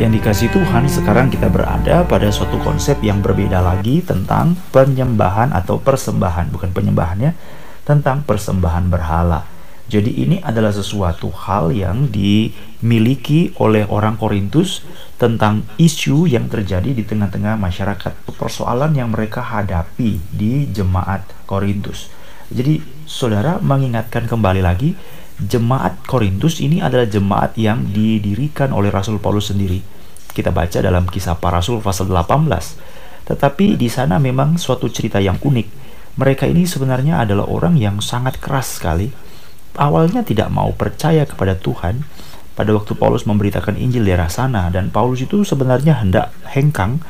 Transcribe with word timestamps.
yang 0.00 0.16
dikasih 0.16 0.48
Tuhan, 0.48 0.88
sekarang 0.88 1.28
kita 1.28 1.52
berada 1.52 2.08
pada 2.08 2.32
suatu 2.32 2.56
konsep 2.64 2.96
yang 3.04 3.20
berbeda 3.20 3.60
lagi 3.60 4.00
tentang 4.00 4.56
penyembahan 4.72 5.52
atau 5.52 5.76
persembahan, 5.76 6.48
bukan 6.48 6.72
penyembahannya, 6.72 7.36
tentang 7.84 8.24
persembahan 8.24 8.88
berhala. 8.88 9.44
Jadi 9.92 10.24
ini 10.24 10.40
adalah 10.40 10.72
sesuatu 10.72 11.28
hal 11.28 11.76
yang 11.76 12.08
dimiliki 12.08 13.52
oleh 13.60 13.84
orang 13.92 14.16
Korintus 14.16 14.80
tentang 15.20 15.68
isu 15.76 16.24
yang 16.24 16.48
terjadi 16.48 16.96
di 16.96 17.04
tengah-tengah 17.04 17.60
masyarakat, 17.60 18.24
persoalan 18.40 18.96
yang 18.96 19.12
mereka 19.12 19.44
hadapi 19.44 20.16
di 20.32 20.64
jemaat 20.72 21.28
Korintus. 21.44 22.08
Jadi 22.48 22.80
saudara 23.04 23.60
mengingatkan 23.60 24.24
kembali 24.24 24.64
lagi 24.64 24.96
jemaat 25.44 26.04
Korintus 26.04 26.60
ini 26.60 26.84
adalah 26.84 27.08
jemaat 27.08 27.56
yang 27.56 27.88
didirikan 27.88 28.72
oleh 28.76 28.92
Rasul 28.92 29.16
Paulus 29.16 29.48
sendiri. 29.48 29.80
Kita 30.30 30.54
baca 30.54 30.78
dalam 30.78 31.10
kisah 31.10 31.36
para 31.36 31.58
rasul 31.58 31.82
pasal 31.82 32.06
18. 32.06 33.26
Tetapi 33.26 33.74
di 33.74 33.88
sana 33.90 34.22
memang 34.22 34.60
suatu 34.60 34.86
cerita 34.86 35.18
yang 35.18 35.38
unik. 35.42 35.68
Mereka 36.18 36.46
ini 36.46 36.66
sebenarnya 36.66 37.22
adalah 37.26 37.46
orang 37.50 37.78
yang 37.78 37.98
sangat 37.98 38.38
keras 38.38 38.78
sekali. 38.78 39.10
Awalnya 39.74 40.26
tidak 40.26 40.50
mau 40.50 40.70
percaya 40.74 41.26
kepada 41.26 41.54
Tuhan 41.58 42.02
pada 42.58 42.76
waktu 42.76 42.92
Paulus 42.98 43.24
memberitakan 43.24 43.78
Injil 43.78 44.04
di 44.04 44.12
daerah 44.12 44.28
sana 44.28 44.68
dan 44.68 44.92
Paulus 44.92 45.22
itu 45.24 45.46
sebenarnya 45.46 46.02
hendak 46.02 46.34
hengkang 46.50 47.00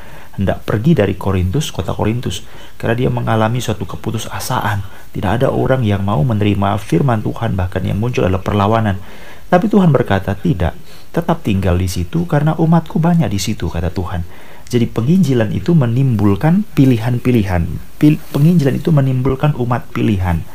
hendak 0.40 0.64
pergi 0.64 0.96
dari 0.96 1.20
Korintus, 1.20 1.68
kota 1.68 1.92
Korintus, 1.92 2.40
karena 2.80 2.96
dia 2.96 3.10
mengalami 3.12 3.60
suatu 3.60 3.84
keputusasaan. 3.84 4.80
Tidak 5.12 5.30
ada 5.36 5.52
orang 5.52 5.84
yang 5.84 6.00
mau 6.00 6.24
menerima 6.24 6.80
firman 6.80 7.20
Tuhan, 7.20 7.52
bahkan 7.52 7.84
yang 7.84 8.00
muncul 8.00 8.24
adalah 8.24 8.40
perlawanan. 8.40 8.96
Tapi 9.52 9.68
Tuhan 9.68 9.92
berkata, 9.92 10.32
"Tidak, 10.32 10.72
tetap 11.12 11.44
tinggal 11.44 11.76
di 11.76 11.92
situ 11.92 12.24
karena 12.24 12.56
umatku 12.56 12.96
banyak 12.96 13.28
di 13.28 13.36
situ," 13.36 13.68
kata 13.68 13.92
Tuhan. 13.92 14.24
Jadi 14.70 14.86
penginjilan 14.86 15.50
itu 15.50 15.74
menimbulkan 15.74 16.62
pilihan-pilihan. 16.78 17.66
Pil 17.98 18.16
penginjilan 18.30 18.78
itu 18.78 18.94
menimbulkan 18.94 19.58
umat 19.58 19.90
pilihan. 19.90 20.46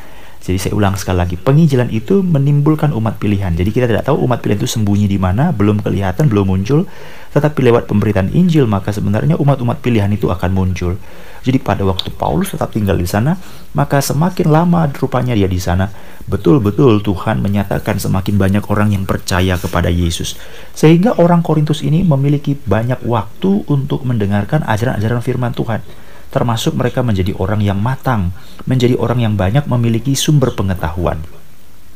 Jadi 0.46 0.62
saya 0.62 0.74
ulang 0.78 0.94
sekali 0.94 1.18
lagi, 1.18 1.36
penginjilan 1.42 1.90
itu 1.90 2.22
menimbulkan 2.22 2.94
umat 2.94 3.18
pilihan. 3.18 3.50
Jadi 3.58 3.70
kita 3.74 3.90
tidak 3.90 4.06
tahu 4.06 4.30
umat 4.30 4.46
pilihan 4.46 4.62
itu 4.62 4.70
sembunyi 4.70 5.10
di 5.10 5.18
mana, 5.18 5.50
belum 5.50 5.82
kelihatan, 5.82 6.30
belum 6.30 6.46
muncul. 6.46 6.86
Tetapi 7.34 7.66
lewat 7.66 7.90
pemberitaan 7.90 8.30
Injil, 8.30 8.70
maka 8.70 8.94
sebenarnya 8.94 9.42
umat-umat 9.42 9.82
pilihan 9.82 10.06
itu 10.14 10.30
akan 10.30 10.54
muncul. 10.54 11.02
Jadi 11.42 11.58
pada 11.58 11.82
waktu 11.82 12.14
Paulus 12.14 12.54
tetap 12.54 12.70
tinggal 12.70 12.94
di 12.94 13.10
sana, 13.10 13.42
maka 13.74 13.98
semakin 14.06 14.54
lama 14.54 14.86
rupanya 14.94 15.34
dia 15.34 15.50
di 15.50 15.58
sana, 15.58 15.90
betul-betul 16.30 17.02
Tuhan 17.02 17.42
menyatakan 17.42 17.98
semakin 17.98 18.38
banyak 18.38 18.64
orang 18.70 18.94
yang 18.94 19.10
percaya 19.10 19.58
kepada 19.58 19.90
Yesus. 19.90 20.38
Sehingga 20.78 21.18
orang 21.18 21.42
Korintus 21.42 21.82
ini 21.82 22.06
memiliki 22.06 22.54
banyak 22.54 23.02
waktu 23.02 23.66
untuk 23.66 24.06
mendengarkan 24.06 24.62
ajaran-ajaran 24.62 25.26
firman 25.26 25.58
Tuhan 25.58 26.05
termasuk 26.36 26.76
mereka 26.76 27.00
menjadi 27.00 27.32
orang 27.40 27.64
yang 27.64 27.80
matang, 27.80 28.36
menjadi 28.68 29.00
orang 29.00 29.24
yang 29.24 29.40
banyak 29.40 29.64
memiliki 29.72 30.12
sumber 30.20 30.52
pengetahuan. 30.52 31.24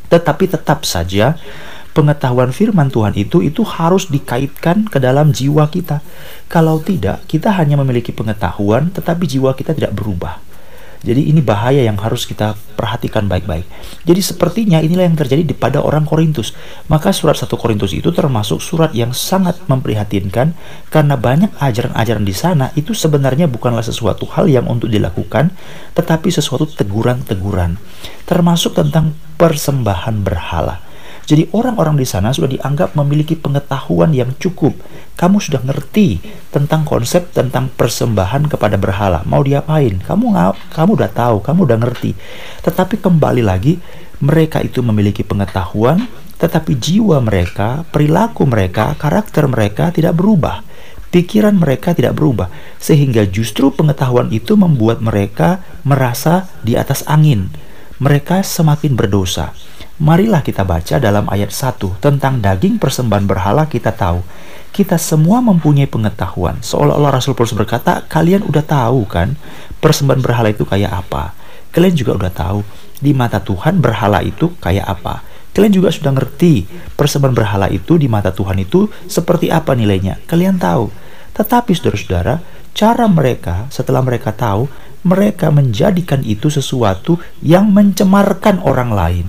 Tetapi 0.07 0.47
tetap 0.47 0.87
saja 0.87 1.35
pengetahuan 1.91 2.55
firman 2.55 2.87
Tuhan 2.87 3.19
itu 3.19 3.43
itu 3.43 3.67
harus 3.67 4.07
dikaitkan 4.07 4.87
ke 4.87 5.03
dalam 5.03 5.35
jiwa 5.35 5.67
kita. 5.67 5.99
Kalau 6.47 6.79
tidak, 6.79 7.27
kita 7.27 7.51
hanya 7.59 7.75
memiliki 7.75 8.15
pengetahuan 8.15 8.95
tetapi 8.95 9.27
jiwa 9.27 9.51
kita 9.51 9.75
tidak 9.75 9.91
berubah. 9.91 10.48
Jadi 10.99 11.31
ini 11.31 11.39
bahaya 11.39 11.79
yang 11.79 11.95
harus 11.95 12.27
kita 12.27 12.59
perhatikan 12.75 13.31
baik-baik. 13.31 13.63
Jadi 14.03 14.19
sepertinya 14.19 14.83
inilah 14.83 15.07
yang 15.07 15.15
terjadi 15.15 15.47
di 15.47 15.55
pada 15.55 15.79
orang 15.79 16.03
Korintus. 16.03 16.51
Maka 16.91 17.15
surat 17.15 17.39
1 17.39 17.47
Korintus 17.55 17.95
itu 17.95 18.11
termasuk 18.11 18.59
surat 18.59 18.91
yang 18.91 19.15
sangat 19.15 19.55
memprihatinkan 19.71 20.51
karena 20.91 21.15
banyak 21.15 21.55
ajaran-ajaran 21.55 22.27
di 22.27 22.35
sana 22.35 22.75
itu 22.75 22.91
sebenarnya 22.91 23.47
bukanlah 23.47 23.83
sesuatu 23.83 24.27
hal 24.35 24.51
yang 24.51 24.67
untuk 24.67 24.91
dilakukan, 24.91 25.55
tetapi 25.95 26.27
sesuatu 26.27 26.67
teguran-teguran. 26.67 27.79
Termasuk 28.27 28.75
tentang 28.75 29.15
persembahan 29.39 30.19
berhala. 30.19 30.88
Jadi 31.29 31.45
orang-orang 31.53 31.93
di 31.93 32.09
sana 32.09 32.33
sudah 32.33 32.49
dianggap 32.49 32.97
memiliki 32.97 33.37
pengetahuan 33.37 34.09
yang 34.17 34.33
cukup. 34.41 34.73
Kamu 35.13 35.37
sudah 35.37 35.61
ngerti 35.61 36.17
tentang 36.49 36.81
konsep 36.81 37.29
tentang 37.29 37.69
persembahan 37.69 38.49
kepada 38.49 38.81
berhala. 38.81 39.21
Mau 39.29 39.45
diapain? 39.45 40.01
Kamu 40.01 40.33
nggak, 40.33 40.73
kamu 40.73 40.89
udah 40.97 41.11
tahu, 41.13 41.37
kamu 41.45 41.59
udah 41.69 41.77
ngerti. 41.85 42.17
Tetapi 42.65 42.97
kembali 42.97 43.45
lagi, 43.45 43.77
mereka 44.25 44.65
itu 44.65 44.81
memiliki 44.81 45.21
pengetahuan, 45.21 46.09
tetapi 46.41 46.73
jiwa 46.73 47.21
mereka, 47.21 47.85
perilaku 47.93 48.49
mereka, 48.49 48.97
karakter 48.97 49.45
mereka 49.45 49.93
tidak 49.93 50.17
berubah. 50.17 50.65
Pikiran 51.13 51.53
mereka 51.61 51.93
tidak 51.93 52.17
berubah, 52.17 52.49
sehingga 52.81 53.29
justru 53.29 53.69
pengetahuan 53.69 54.33
itu 54.33 54.57
membuat 54.57 54.97
mereka 54.97 55.61
merasa 55.85 56.49
di 56.65 56.73
atas 56.73 57.05
angin. 57.05 57.53
Mereka 58.01 58.41
semakin 58.41 58.97
berdosa. 58.97 59.53
Marilah 59.99 60.39
kita 60.39 60.63
baca 60.63 60.95
dalam 60.95 61.27
ayat 61.27 61.51
1 61.51 61.99
tentang 61.99 62.39
daging 62.39 62.79
persembahan 62.79 63.27
berhala 63.27 63.67
kita 63.67 63.91
tahu. 63.91 64.23
Kita 64.71 64.95
semua 64.95 65.43
mempunyai 65.43 65.91
pengetahuan. 65.91 66.55
Seolah-olah 66.63 67.19
Rasul 67.19 67.35
Paulus 67.35 67.51
berkata, 67.51 68.07
kalian 68.07 68.47
udah 68.47 68.63
tahu 68.63 69.03
kan 69.03 69.35
persembahan 69.83 70.23
berhala 70.23 70.55
itu 70.55 70.63
kayak 70.63 71.03
apa. 71.03 71.35
Kalian 71.75 71.99
juga 71.99 72.15
udah 72.15 72.31
tahu 72.31 72.63
di 73.03 73.11
mata 73.11 73.43
Tuhan 73.43 73.83
berhala 73.83 74.23
itu 74.23 74.55
kayak 74.63 74.87
apa. 74.87 75.19
Kalian 75.51 75.75
juga 75.75 75.91
sudah 75.91 76.15
ngerti 76.15 76.63
persembahan 76.95 77.35
berhala 77.35 77.67
itu 77.67 77.99
di 77.99 78.07
mata 78.07 78.31
Tuhan 78.31 78.55
itu 78.55 78.87
seperti 79.03 79.51
apa 79.51 79.75
nilainya. 79.75 80.23
Kalian 80.23 80.63
tahu. 80.63 80.87
Tetapi 81.35 81.75
saudara-saudara, 81.75 82.39
cara 82.71 83.03
mereka 83.11 83.67
setelah 83.67 83.99
mereka 83.99 84.31
tahu, 84.31 84.71
mereka 85.03 85.51
menjadikan 85.51 86.23
itu 86.23 86.47
sesuatu 86.47 87.19
yang 87.43 87.67
mencemarkan 87.67 88.63
orang 88.63 88.95
lain 88.95 89.27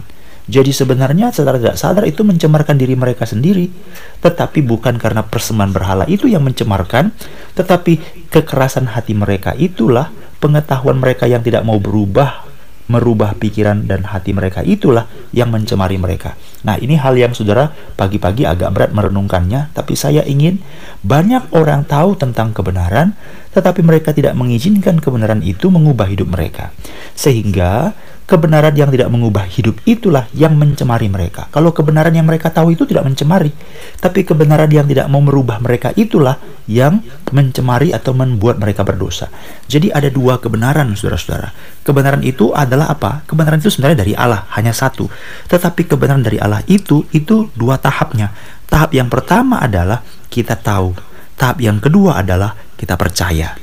jadi 0.51 0.75
sebenarnya 0.75 1.31
sadar 1.31 1.63
tidak 1.63 1.79
sadar 1.79 2.05
itu 2.11 2.27
mencemarkan 2.27 2.75
diri 2.75 2.99
mereka 2.99 3.23
sendiri. 3.23 3.71
Tetapi 4.19 4.67
bukan 4.67 4.99
karena 4.99 5.23
persembahan 5.23 5.71
berhala 5.71 6.05
itu 6.11 6.27
yang 6.27 6.43
mencemarkan, 6.43 7.15
tetapi 7.55 8.27
kekerasan 8.35 8.91
hati 8.91 9.15
mereka 9.15 9.55
itulah 9.55 10.11
pengetahuan 10.43 10.99
mereka 10.99 11.31
yang 11.31 11.47
tidak 11.47 11.63
mau 11.63 11.79
berubah 11.79 12.51
merubah 12.91 13.39
pikiran 13.39 13.87
dan 13.87 14.03
hati 14.03 14.35
mereka 14.35 14.67
itulah 14.67 15.07
yang 15.31 15.55
mencemari 15.55 15.95
mereka. 15.95 16.35
Nah, 16.67 16.75
ini 16.75 16.99
hal 16.99 17.15
yang 17.15 17.31
saudara 17.31 17.71
pagi-pagi 17.95 18.43
agak 18.43 18.75
berat 18.75 18.91
merenungkannya, 18.91 19.71
tapi 19.71 19.95
saya 19.95 20.27
ingin 20.27 20.59
banyak 21.01 21.57
orang 21.57 21.89
tahu 21.89 22.13
tentang 22.21 22.53
kebenaran, 22.53 23.17
tetapi 23.57 23.81
mereka 23.81 24.13
tidak 24.13 24.37
mengizinkan 24.37 25.01
kebenaran 25.01 25.41
itu 25.41 25.73
mengubah 25.73 26.05
hidup 26.05 26.29
mereka. 26.29 26.77
Sehingga 27.17 27.97
kebenaran 28.31 28.71
yang 28.79 28.95
tidak 28.95 29.11
mengubah 29.11 29.43
hidup 29.43 29.83
itulah 29.89 30.31
yang 30.37 30.55
mencemari 30.55 31.11
mereka. 31.11 31.51
Kalau 31.51 31.75
kebenaran 31.75 32.15
yang 32.15 32.31
mereka 32.31 32.55
tahu 32.55 32.77
itu 32.77 32.87
tidak 32.87 33.09
mencemari, 33.09 33.51
tapi 33.99 34.23
kebenaran 34.23 34.71
yang 34.71 34.87
tidak 34.87 35.11
mau 35.11 35.19
merubah 35.19 35.59
mereka 35.59 35.91
itulah 35.99 36.39
yang 36.71 37.03
mencemari 37.35 37.91
atau 37.91 38.15
membuat 38.15 38.63
mereka 38.63 38.87
berdosa. 38.87 39.33
Jadi 39.67 39.91
ada 39.91 40.07
dua 40.13 40.39
kebenaran, 40.39 40.95
saudara-saudara. 40.95 41.51
Kebenaran 41.83 42.23
itu 42.23 42.55
adalah 42.55 42.93
apa? 42.93 43.27
Kebenaran 43.27 43.59
itu 43.59 43.73
sebenarnya 43.73 44.07
dari 44.07 44.15
Allah, 44.15 44.47
hanya 44.55 44.71
satu. 44.71 45.11
Tetapi 45.51 45.91
kebenaran 45.91 46.23
dari 46.23 46.39
Allah 46.39 46.63
itu, 46.71 47.03
itu 47.11 47.51
dua 47.59 47.83
tahapnya. 47.83 48.31
Tahap 48.71 48.95
yang 48.95 49.11
pertama 49.11 49.59
adalah 49.59 50.07
kita 50.31 50.55
tahu. 50.57 50.95
Tahap 51.35 51.59
yang 51.59 51.83
kedua 51.83 52.23
adalah 52.23 52.55
kita 52.79 52.95
percaya. 52.95 53.59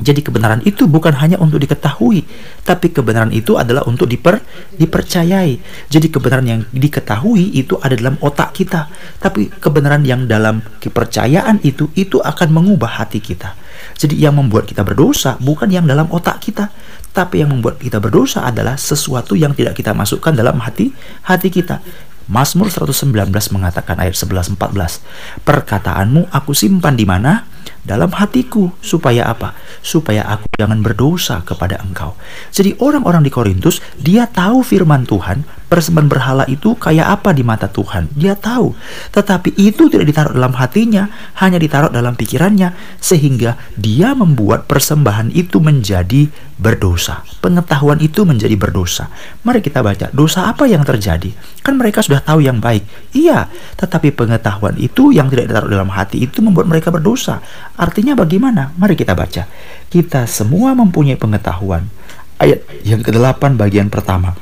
Jadi 0.00 0.24
kebenaran 0.24 0.64
itu 0.64 0.88
bukan 0.88 1.12
hanya 1.20 1.36
untuk 1.36 1.60
diketahui, 1.60 2.24
tapi 2.64 2.88
kebenaran 2.88 3.28
itu 3.36 3.60
adalah 3.60 3.84
untuk 3.84 4.08
diper, 4.08 4.40
dipercayai. 4.80 5.60
Jadi 5.92 6.08
kebenaran 6.08 6.46
yang 6.48 6.60
diketahui 6.72 7.52
itu 7.52 7.76
ada 7.84 7.92
dalam 8.00 8.16
otak 8.24 8.56
kita, 8.56 8.88
tapi 9.20 9.52
kebenaran 9.60 10.00
yang 10.08 10.24
dalam 10.24 10.64
kepercayaan 10.80 11.60
itu 11.60 11.92
itu 12.00 12.16
akan 12.16 12.48
mengubah 12.48 13.04
hati 13.04 13.20
kita. 13.20 13.52
Jadi 14.00 14.16
yang 14.16 14.40
membuat 14.40 14.64
kita 14.64 14.80
berdosa 14.80 15.36
bukan 15.36 15.68
yang 15.68 15.84
dalam 15.84 16.08
otak 16.08 16.40
kita, 16.40 16.72
tapi 17.12 17.44
yang 17.44 17.52
membuat 17.52 17.76
kita 17.76 18.00
berdosa 18.00 18.48
adalah 18.48 18.80
sesuatu 18.80 19.36
yang 19.36 19.52
tidak 19.52 19.76
kita 19.76 19.92
masukkan 19.92 20.32
dalam 20.32 20.64
hati 20.64 20.96
hati 21.28 21.52
kita. 21.52 21.84
Mazmur 22.30 22.70
119 22.70 23.10
mengatakan 23.50 23.98
ayat 23.98 24.14
11 24.14 24.54
14, 24.54 25.02
"Perkataanmu 25.42 26.30
aku 26.30 26.54
simpan 26.54 26.94
di 26.94 27.02
mana? 27.02 27.42
Dalam 27.80 28.12
hatiku 28.12 28.70
supaya 28.84 29.28
apa? 29.28 29.56
Supaya 29.80 30.26
aku 30.28 30.46
jangan 30.60 30.84
berdosa 30.84 31.40
kepada 31.42 31.80
engkau. 31.80 32.14
Jadi 32.52 32.76
orang-orang 32.78 33.24
di 33.24 33.32
Korintus 33.32 33.80
dia 33.96 34.28
tahu 34.28 34.60
firman 34.60 35.08
Tuhan, 35.08 35.42
persembahan 35.70 36.08
berhala 36.10 36.44
itu 36.50 36.74
kayak 36.74 37.22
apa 37.22 37.30
di 37.30 37.46
mata 37.46 37.70
Tuhan. 37.70 38.10
Dia 38.12 38.34
tahu. 38.34 38.74
Tetapi 39.14 39.54
itu 39.56 39.86
tidak 39.86 40.06
ditaruh 40.10 40.34
dalam 40.34 40.52
hatinya, 40.58 41.08
hanya 41.38 41.56
ditaruh 41.62 41.94
dalam 41.94 42.18
pikirannya 42.18 42.74
sehingga 42.98 43.56
dia 43.78 44.12
membuat 44.12 44.66
persembahan 44.66 45.30
itu 45.32 45.62
menjadi 45.62 46.26
berdosa. 46.60 47.24
Pengetahuan 47.40 47.96
itu 48.04 48.28
menjadi 48.28 48.52
berdosa. 48.52 49.08
Mari 49.48 49.64
kita 49.64 49.80
baca, 49.80 50.12
dosa 50.12 50.52
apa 50.52 50.68
yang 50.68 50.84
terjadi? 50.84 51.32
Kan 51.64 51.80
mereka 51.80 52.04
sudah 52.04 52.20
tahu 52.20 52.44
yang 52.44 52.60
baik. 52.60 52.84
Iya, 53.16 53.48
tetapi 53.80 54.12
pengetahuan 54.12 54.76
itu 54.76 55.08
yang 55.16 55.32
tidak 55.32 55.48
ditaruh 55.48 55.72
dalam 55.72 55.88
hati 55.88 56.20
itu 56.20 56.44
membuat 56.44 56.68
mereka 56.68 56.92
berdosa. 56.92 57.40
Artinya 57.80 58.12
bagaimana? 58.12 58.76
Mari 58.76 58.92
kita 58.92 59.16
baca. 59.16 59.48
Kita 59.88 60.28
semua 60.28 60.76
mempunyai 60.76 61.16
pengetahuan. 61.16 61.88
Ayat 62.36 62.60
yang 62.84 63.00
ke-8 63.00 63.56
bagian 63.56 63.88
pertama. 63.88 64.36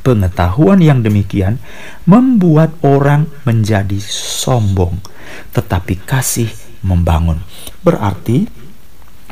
Pengetahuan 0.00 0.80
yang 0.80 1.04
demikian 1.04 1.60
membuat 2.08 2.72
orang 2.80 3.28
menjadi 3.44 4.00
sombong, 4.08 5.04
tetapi 5.52 6.00
kasih 6.00 6.48
membangun. 6.80 7.44
Berarti 7.84 8.48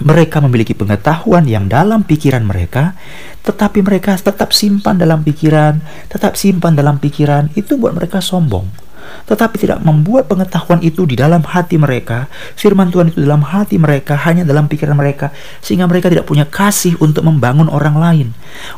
mereka 0.03 0.43
memiliki 0.43 0.75
pengetahuan 0.75 1.47
yang 1.47 1.71
dalam 1.71 2.03
pikiran 2.03 2.43
mereka, 2.43 2.99
tetapi 3.47 3.81
mereka 3.87 4.19
tetap 4.19 4.51
simpan 4.51 4.99
dalam 4.99 5.23
pikiran, 5.23 5.79
tetap 6.11 6.35
simpan 6.35 6.75
dalam 6.75 6.99
pikiran, 6.99 7.55
itu 7.55 7.79
buat 7.79 7.95
mereka 7.95 8.19
sombong. 8.19 8.84
Tetapi 9.25 9.57
tidak 9.57 9.81
membuat 9.81 10.29
pengetahuan 10.29 10.85
itu 10.85 11.09
di 11.09 11.17
dalam 11.17 11.41
hati 11.41 11.81
mereka, 11.81 12.29
firman 12.55 12.93
Tuhan 12.93 13.11
itu 13.13 13.25
dalam 13.25 13.41
hati 13.41 13.81
mereka, 13.81 14.19
hanya 14.29 14.45
dalam 14.45 14.69
pikiran 14.69 14.97
mereka, 14.97 15.33
sehingga 15.65 15.89
mereka 15.89 16.13
tidak 16.13 16.29
punya 16.29 16.45
kasih 16.45 16.99
untuk 17.01 17.25
membangun 17.25 17.73
orang 17.73 17.97
lain. 17.97 18.29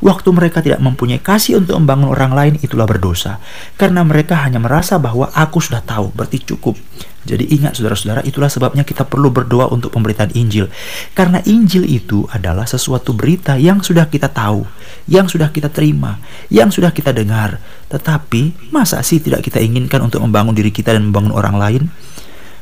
Waktu 0.05 0.28
mereka 0.31 0.62
tidak 0.62 0.78
mempunyai 0.78 1.19
kasih 1.19 1.58
untuk 1.58 1.76
membangun 1.82 2.14
orang 2.14 2.32
lain, 2.32 2.55
itulah 2.62 2.87
berdosa. 2.87 3.43
Karena 3.75 4.06
mereka 4.06 4.38
hanya 4.43 4.62
merasa 4.62 4.96
bahwa 5.02 5.32
aku 5.34 5.58
sudah 5.58 5.82
tahu, 5.82 6.14
berarti 6.14 6.43
cukup. 6.46 6.78
Jadi 7.26 7.50
ingat 7.50 7.75
saudara-saudara, 7.75 8.23
itulah 8.23 8.46
sebabnya 8.46 8.87
kita 8.87 9.02
perlu 9.02 9.34
berdoa 9.34 9.67
untuk 9.75 9.90
pemberitaan 9.90 10.31
Injil. 10.38 10.70
Karena 11.12 11.43
Injil 11.43 11.82
itu 11.84 12.23
adalah 12.31 12.64
sesuatu 12.64 13.11
berita 13.12 13.58
yang 13.58 13.82
sudah 13.82 14.06
kita 14.06 14.31
tahu, 14.31 14.62
yang 15.11 15.26
sudah 15.26 15.50
kita 15.50 15.67
terima, 15.69 16.23
yang 16.49 16.70
sudah 16.70 16.94
kita 16.94 17.11
dengar. 17.11 17.58
Tetapi 17.90 18.70
masa 18.70 19.02
sih 19.02 19.19
tidak 19.19 19.43
kita 19.43 19.58
inginkan 19.58 19.99
untuk 20.06 20.23
membangun 20.23 20.55
diri 20.55 20.70
kita 20.70 20.94
dan 20.94 21.11
membangun 21.11 21.34
orang 21.34 21.56
lain? 21.58 21.82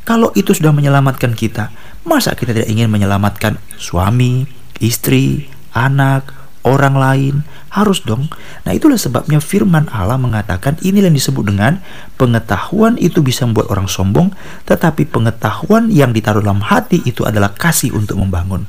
Kalau 0.05 0.33
itu 0.37 0.53
sudah 0.53 0.73
menyelamatkan 0.73 1.33
kita, 1.33 1.73
masa 2.05 2.37
kita 2.37 2.53
tidak 2.53 2.69
ingin 2.69 2.93
menyelamatkan 2.93 3.57
suami, 3.81 4.45
istri, 4.81 5.49
anak, 5.73 6.44
orang 6.65 6.97
lain, 6.97 7.35
harus 7.71 8.03
dong. 8.03 8.33
Nah 8.65 8.73
itulah 8.73 8.97
sebabnya 8.97 9.39
firman 9.39 9.87
Allah 9.93 10.17
mengatakan 10.17 10.81
ini 10.81 11.05
yang 11.05 11.15
disebut 11.15 11.45
dengan 11.45 11.85
pengetahuan 12.17 12.97
itu 12.97 13.21
bisa 13.21 13.45
membuat 13.45 13.71
orang 13.71 13.87
sombong, 13.87 14.33
tetapi 14.65 15.05
pengetahuan 15.07 15.93
yang 15.93 16.11
ditaruh 16.11 16.41
dalam 16.41 16.65
hati 16.65 17.05
itu 17.05 17.23
adalah 17.29 17.53
kasih 17.53 17.93
untuk 17.93 18.19
membangun. 18.19 18.65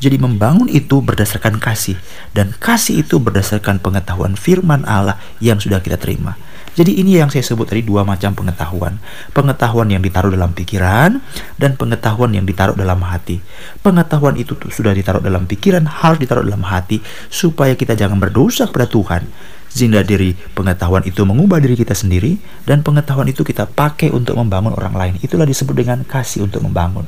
Jadi 0.00 0.16
membangun 0.16 0.68
itu 0.72 1.04
berdasarkan 1.04 1.60
kasih 1.60 1.96
dan 2.32 2.56
kasih 2.56 3.04
itu 3.04 3.20
berdasarkan 3.20 3.84
pengetahuan 3.84 4.32
firman 4.32 4.84
Allah 4.88 5.20
yang 5.44 5.60
sudah 5.60 5.84
kita 5.84 6.00
terima. 6.00 6.40
Jadi 6.80 6.96
ini 6.96 7.20
yang 7.20 7.28
saya 7.28 7.44
sebut 7.44 7.68
tadi 7.68 7.84
dua 7.84 8.08
macam 8.08 8.32
pengetahuan. 8.32 8.96
Pengetahuan 9.36 9.92
yang 9.92 10.00
ditaruh 10.00 10.32
dalam 10.32 10.56
pikiran 10.56 11.20
dan 11.60 11.76
pengetahuan 11.76 12.32
yang 12.32 12.48
ditaruh 12.48 12.72
dalam 12.72 13.04
hati. 13.04 13.44
Pengetahuan 13.84 14.40
itu 14.40 14.56
sudah 14.72 14.96
ditaruh 14.96 15.20
dalam 15.20 15.44
pikiran, 15.44 15.84
harus 15.84 16.16
ditaruh 16.16 16.40
dalam 16.40 16.64
hati 16.64 17.04
supaya 17.28 17.76
kita 17.76 18.00
jangan 18.00 18.16
berdosa 18.16 18.64
kepada 18.64 18.88
Tuhan. 18.88 19.28
Sehingga 19.68 20.00
diri 20.00 20.32
pengetahuan 20.56 21.04
itu 21.04 21.20
mengubah 21.28 21.60
diri 21.60 21.76
kita 21.76 21.92
sendiri 21.92 22.40
dan 22.64 22.80
pengetahuan 22.80 23.28
itu 23.28 23.44
kita 23.44 23.68
pakai 23.68 24.08
untuk 24.08 24.40
membangun 24.40 24.72
orang 24.72 24.96
lain. 24.96 25.14
Itulah 25.20 25.44
disebut 25.44 25.76
dengan 25.76 26.00
kasih 26.08 26.48
untuk 26.48 26.64
membangun. 26.64 27.04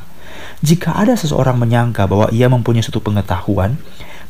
Jika 0.60 1.00
ada 1.00 1.16
seseorang 1.16 1.56
menyangka 1.56 2.04
bahwa 2.04 2.28
ia 2.28 2.44
mempunyai 2.52 2.84
suatu 2.84 3.00
pengetahuan, 3.00 3.80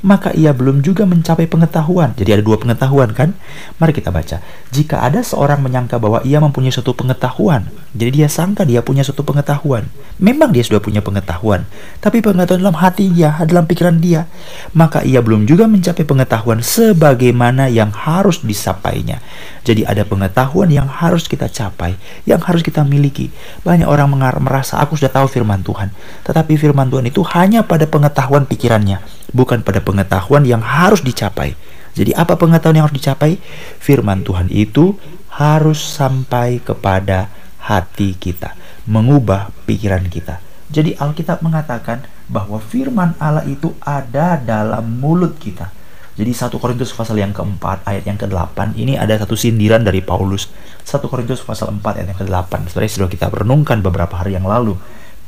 maka 0.02 0.34
ia 0.34 0.50
belum 0.50 0.82
juga 0.82 1.06
mencapai 1.06 1.46
pengetahuan. 1.46 2.12
Jadi 2.18 2.30
ada 2.34 2.42
dua 2.42 2.58
pengetahuan 2.58 3.14
kan? 3.14 3.38
Mari 3.78 3.94
kita 3.94 4.10
baca. 4.10 4.42
Jika 4.74 5.00
ada 5.00 5.22
seorang 5.22 5.62
menyangka 5.62 5.96
bahwa 6.02 6.20
ia 6.26 6.42
mempunyai 6.42 6.74
suatu 6.74 6.92
pengetahuan, 6.92 7.70
jadi 7.94 8.10
dia 8.10 8.28
sangka 8.28 8.66
dia 8.66 8.82
punya 8.82 9.06
suatu 9.06 9.22
pengetahuan. 9.22 9.86
Memang 10.22 10.52
dia 10.54 10.62
sudah 10.62 10.78
punya 10.78 11.00
pengetahuan, 11.02 11.66
tapi 11.98 12.22
pengetahuan 12.22 12.62
dalam 12.62 12.76
hati 12.76 13.10
dia, 13.10 13.34
dalam 13.42 13.66
pikiran 13.66 13.98
dia, 13.98 14.28
maka 14.76 15.02
ia 15.02 15.18
belum 15.18 15.48
juga 15.48 15.66
mencapai 15.66 16.04
pengetahuan 16.06 16.62
sebagaimana 16.62 17.66
yang 17.66 17.90
harus 17.90 18.44
disapainya. 18.44 19.18
Jadi 19.66 19.82
ada 19.82 20.06
pengetahuan 20.06 20.70
yang 20.70 20.86
harus 20.86 21.26
kita 21.26 21.50
capai, 21.50 21.98
yang 22.28 22.38
harus 22.44 22.62
kita 22.62 22.86
miliki. 22.86 23.34
Banyak 23.66 23.88
orang 23.88 24.14
merasa 24.38 24.78
aku 24.78 24.94
sudah 24.94 25.10
tahu 25.10 25.26
firman 25.26 25.62
Tuhan, 25.66 25.90
tetapi 26.22 26.54
firman 26.54 26.90
Tuhan 26.92 27.08
itu 27.08 27.22
hanya 27.34 27.66
pada 27.66 27.88
pengetahuan 27.88 28.46
pikirannya, 28.46 29.02
bukan 29.34 29.64
pada 29.66 29.82
pengetahuan 29.92 30.48
yang 30.48 30.64
harus 30.64 31.04
dicapai. 31.04 31.52
Jadi 31.92 32.16
apa 32.16 32.40
pengetahuan 32.40 32.80
yang 32.80 32.86
harus 32.88 32.96
dicapai? 32.96 33.36
Firman 33.76 34.24
Tuhan 34.24 34.48
itu 34.48 34.96
harus 35.28 35.76
sampai 35.76 36.64
kepada 36.64 37.28
hati 37.60 38.16
kita, 38.16 38.56
mengubah 38.88 39.52
pikiran 39.68 40.08
kita. 40.08 40.40
Jadi 40.72 40.96
Alkitab 40.96 41.44
mengatakan 41.44 42.08
bahwa 42.32 42.56
firman 42.56 43.12
Allah 43.20 43.44
itu 43.44 43.76
ada 43.84 44.40
dalam 44.40 44.96
mulut 44.96 45.36
kita. 45.36 45.68
Jadi 46.12 46.32
1 46.32 46.48
Korintus 46.60 46.92
pasal 46.92 47.20
yang 47.20 47.32
keempat 47.32 47.84
ayat 47.88 48.04
yang 48.08 48.20
ke-8 48.20 48.76
ini 48.76 48.96
ada 48.96 49.16
satu 49.20 49.36
sindiran 49.36 49.84
dari 49.84 50.00
Paulus. 50.00 50.48
1 50.84 51.00
Korintus 51.08 51.44
pasal 51.44 51.72
4 51.76 52.00
ayat 52.00 52.08
yang 52.16 52.20
ke-8. 52.24 52.72
Sebenarnya 52.72 52.92
sudah 52.92 53.08
kita 53.12 53.28
renungkan 53.32 53.84
beberapa 53.84 54.16
hari 54.16 54.36
yang 54.36 54.48
lalu. 54.48 54.76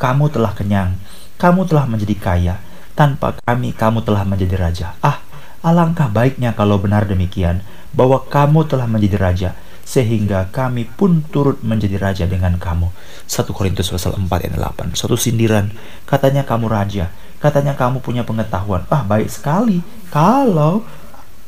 Kamu 0.01 0.33
telah 0.33 0.53
kenyang, 0.53 0.97
kamu 1.41 1.65
telah 1.69 1.85
menjadi 1.89 2.17
kaya, 2.21 2.57
tanpa 2.95 3.35
kami 3.43 3.75
kamu 3.75 4.07
telah 4.07 4.23
menjadi 4.23 4.57
raja. 4.59 4.89
Ah, 5.03 5.21
alangkah 5.61 6.07
baiknya 6.09 6.55
kalau 6.55 6.79
benar 6.79 7.07
demikian 7.07 7.63
bahwa 7.95 8.23
kamu 8.27 8.67
telah 8.67 8.87
menjadi 8.87 9.19
raja 9.19 9.51
sehingga 9.85 10.49
kami 10.49 10.89
pun 10.89 11.21
turut 11.29 11.61
menjadi 11.61 12.01
raja 12.01 12.25
dengan 12.25 12.57
kamu. 12.57 12.89
1 13.29 13.53
Korintus 13.53 13.93
pasal 13.93 14.17
4 14.17 14.27
ayat 14.49 14.57
8. 14.57 14.97
Suatu 14.97 15.15
sindiran, 15.21 15.69
katanya 16.09 16.43
kamu 16.43 16.67
raja, 16.73 17.13
katanya 17.39 17.77
kamu 17.77 18.01
punya 18.01 18.25
pengetahuan. 18.25 18.89
Ah, 18.89 19.05
baik 19.05 19.29
sekali. 19.29 19.85
Kalau 20.09 20.83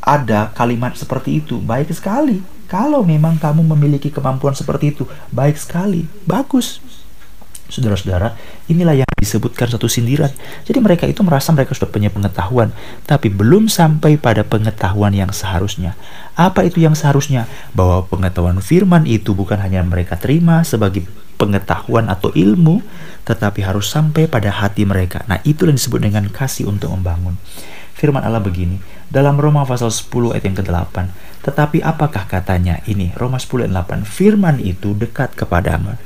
ada 0.04 0.52
kalimat 0.52 0.94
seperti 0.94 1.40
itu, 1.40 1.58
baik 1.58 1.90
sekali. 1.90 2.44
Kalau 2.66 3.06
memang 3.06 3.38
kamu 3.40 3.62
memiliki 3.74 4.12
kemampuan 4.12 4.52
seperti 4.52 4.92
itu, 4.92 5.08
baik 5.32 5.56
sekali. 5.56 6.04
Bagus. 6.28 6.82
Saudara-saudara, 7.66 8.38
inilah 8.70 9.02
yang 9.02 9.10
disebutkan 9.18 9.66
satu 9.66 9.90
sindiran. 9.90 10.30
Jadi 10.62 10.78
mereka 10.78 11.04
itu 11.10 11.26
merasa 11.26 11.50
mereka 11.50 11.74
sudah 11.74 11.90
punya 11.90 12.14
pengetahuan, 12.14 12.70
tapi 13.04 13.26
belum 13.26 13.66
sampai 13.66 14.16
pada 14.16 14.46
pengetahuan 14.46 15.10
yang 15.10 15.34
seharusnya. 15.34 15.98
Apa 16.38 16.62
itu 16.62 16.78
yang 16.78 16.94
seharusnya? 16.94 17.50
Bahwa 17.74 18.06
pengetahuan 18.06 18.62
firman 18.62 19.02
itu 19.08 19.34
bukan 19.34 19.58
hanya 19.58 19.82
mereka 19.82 20.14
terima 20.14 20.62
sebagai 20.62 21.04
pengetahuan 21.36 22.08
atau 22.08 22.32
ilmu, 22.32 22.80
tetapi 23.28 23.66
harus 23.66 23.90
sampai 23.90 24.30
pada 24.30 24.48
hati 24.48 24.86
mereka. 24.86 25.26
Nah, 25.26 25.42
itu 25.44 25.68
yang 25.68 25.76
disebut 25.76 26.00
dengan 26.00 26.30
kasih 26.30 26.70
untuk 26.70 26.94
membangun. 26.94 27.36
Firman 27.96 28.22
Allah 28.22 28.44
begini, 28.44 28.76
dalam 29.08 29.40
Roma 29.40 29.64
pasal 29.64 29.88
10 29.88 30.36
ayat 30.36 30.44
yang 30.44 30.56
ke-8, 30.60 30.96
tetapi 31.48 31.80
apakah 31.80 32.28
katanya 32.28 32.84
ini, 32.84 33.08
Roma 33.16 33.40
10 33.40 33.64
ayat 33.64 33.72
8, 33.88 34.04
firman 34.04 34.60
itu 34.60 34.92
dekat 34.92 35.32
kepadamu, 35.32 35.96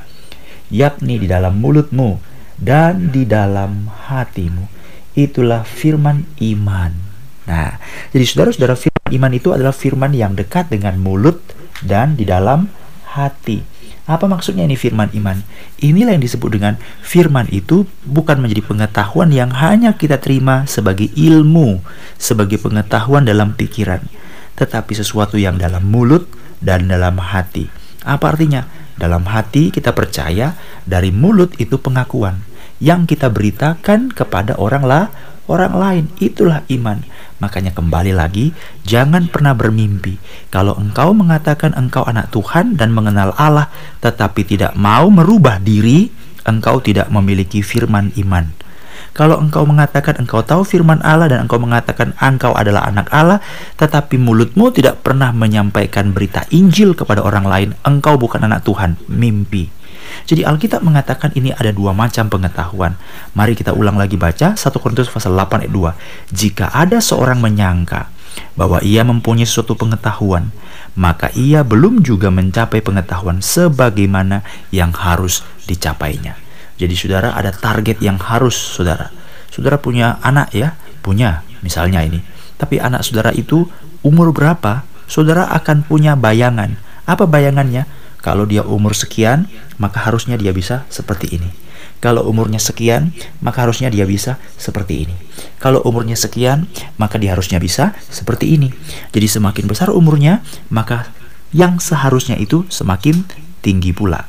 yakni 0.70 1.18
di 1.20 1.26
dalam 1.26 1.58
mulutmu 1.58 2.16
dan 2.56 3.10
di 3.10 3.26
dalam 3.26 3.90
hatimu. 3.90 4.66
Itulah 5.18 5.66
firman 5.66 6.24
iman. 6.38 6.94
Nah, 7.50 7.82
jadi 8.14 8.24
saudara-saudara 8.24 8.78
firman 8.78 9.10
iman 9.10 9.32
itu 9.34 9.48
adalah 9.50 9.74
firman 9.74 10.14
yang 10.14 10.38
dekat 10.38 10.70
dengan 10.70 10.94
mulut 11.02 11.42
dan 11.82 12.14
di 12.14 12.22
dalam 12.22 12.70
hati. 13.10 13.66
Apa 14.10 14.26
maksudnya 14.26 14.66
ini 14.66 14.74
firman 14.74 15.10
iman? 15.14 15.42
Inilah 15.78 16.18
yang 16.18 16.24
disebut 16.24 16.50
dengan 16.58 16.74
firman 17.02 17.46
itu 17.54 17.86
bukan 18.02 18.42
menjadi 18.42 18.66
pengetahuan 18.66 19.30
yang 19.30 19.54
hanya 19.54 19.94
kita 19.94 20.18
terima 20.18 20.66
sebagai 20.66 21.10
ilmu, 21.14 21.78
sebagai 22.18 22.58
pengetahuan 22.58 23.22
dalam 23.22 23.54
pikiran, 23.54 24.02
tetapi 24.58 24.98
sesuatu 24.98 25.38
yang 25.38 25.62
dalam 25.62 25.86
mulut 25.86 26.26
dan 26.58 26.90
dalam 26.90 27.22
hati. 27.22 27.70
Apa 28.02 28.34
artinya? 28.34 28.66
Dalam 29.00 29.24
hati 29.24 29.72
kita 29.72 29.96
percaya, 29.96 30.60
dari 30.84 31.08
mulut 31.08 31.56
itu 31.56 31.80
pengakuan 31.80 32.44
yang 32.84 33.08
kita 33.08 33.32
beritakan 33.32 34.12
kepada 34.12 34.60
orang 34.60 34.84
lah, 34.84 35.04
orang 35.48 35.72
lain. 35.72 36.04
Itulah 36.20 36.68
iman. 36.68 37.00
Makanya 37.40 37.72
kembali 37.72 38.12
lagi, 38.12 38.52
jangan 38.84 39.32
pernah 39.32 39.56
bermimpi 39.56 40.20
kalau 40.52 40.76
engkau 40.76 41.16
mengatakan 41.16 41.72
engkau 41.72 42.04
anak 42.04 42.28
Tuhan 42.28 42.76
dan 42.76 42.92
mengenal 42.92 43.32
Allah, 43.40 43.72
tetapi 44.04 44.44
tidak 44.44 44.76
mau 44.76 45.08
merubah 45.08 45.56
diri, 45.56 46.12
engkau 46.44 46.84
tidak 46.84 47.08
memiliki 47.08 47.64
firman 47.64 48.12
iman. 48.20 48.52
Kalau 49.10 49.42
engkau 49.42 49.66
mengatakan 49.66 50.16
engkau 50.22 50.40
tahu 50.46 50.62
firman 50.62 51.02
Allah 51.02 51.26
dan 51.26 51.44
engkau 51.44 51.58
mengatakan 51.58 52.14
engkau 52.22 52.54
adalah 52.54 52.86
anak 52.86 53.10
Allah, 53.10 53.42
tetapi 53.74 54.16
mulutmu 54.16 54.70
tidak 54.70 55.02
pernah 55.02 55.34
menyampaikan 55.34 56.14
berita 56.14 56.46
Injil 56.54 56.94
kepada 56.94 57.20
orang 57.26 57.46
lain, 57.46 57.68
engkau 57.82 58.14
bukan 58.14 58.46
anak 58.46 58.62
Tuhan, 58.62 58.96
mimpi. 59.10 59.80
Jadi 60.26 60.42
Alkitab 60.42 60.82
mengatakan 60.82 61.30
ini 61.38 61.54
ada 61.54 61.70
dua 61.70 61.94
macam 61.94 62.26
pengetahuan. 62.26 62.98
Mari 63.34 63.54
kita 63.54 63.74
ulang 63.74 63.94
lagi 63.94 64.18
baca 64.18 64.58
1 64.58 64.58
Korintus 64.58 65.10
pasal 65.10 65.34
8 65.38 65.66
ayat 65.66 65.72
2. 65.72 66.34
Jika 66.34 66.66
ada 66.74 66.98
seorang 66.98 67.38
menyangka 67.38 68.10
bahwa 68.54 68.82
ia 68.82 69.06
mempunyai 69.06 69.46
suatu 69.46 69.74
pengetahuan, 69.78 70.50
maka 70.98 71.30
ia 71.38 71.62
belum 71.62 72.02
juga 72.02 72.30
mencapai 72.30 72.82
pengetahuan 72.82 73.38
sebagaimana 73.42 74.42
yang 74.74 74.90
harus 74.94 75.46
dicapainya. 75.66 76.49
Jadi 76.80 76.96
saudara 76.96 77.36
ada 77.36 77.52
target 77.52 78.00
yang 78.00 78.16
harus 78.16 78.56
saudara. 78.56 79.12
Saudara 79.52 79.76
punya 79.76 80.16
anak 80.24 80.56
ya, 80.56 80.80
punya 81.04 81.44
misalnya 81.60 82.00
ini. 82.00 82.24
Tapi 82.56 82.80
anak 82.80 83.04
saudara 83.04 83.36
itu 83.36 83.68
umur 84.00 84.32
berapa? 84.32 84.88
Saudara 85.04 85.52
akan 85.52 85.84
punya 85.84 86.16
bayangan. 86.16 86.80
Apa 87.04 87.28
bayangannya? 87.28 87.84
Kalau 88.24 88.48
dia 88.48 88.64
umur 88.64 88.96
sekian, 88.96 89.48
maka 89.76 90.00
harusnya 90.00 90.40
dia 90.40 90.56
bisa 90.56 90.88
seperti 90.88 91.36
ini. 91.36 91.52
Kalau 92.00 92.24
umurnya 92.24 92.56
sekian, 92.56 93.12
maka 93.44 93.68
harusnya 93.68 93.92
dia 93.92 94.08
bisa 94.08 94.40
seperti 94.56 95.04
ini. 95.04 95.16
Kalau 95.60 95.84
umurnya 95.84 96.16
sekian, 96.16 96.64
maka 96.96 97.20
dia 97.20 97.36
harusnya 97.36 97.60
bisa 97.60 97.92
seperti 98.08 98.56
ini. 98.56 98.72
Jadi 99.12 99.28
semakin 99.28 99.68
besar 99.68 99.92
umurnya, 99.92 100.40
maka 100.72 101.12
yang 101.52 101.76
seharusnya 101.76 102.40
itu 102.40 102.64
semakin 102.72 103.28
tinggi 103.60 103.92
pula. 103.92 104.24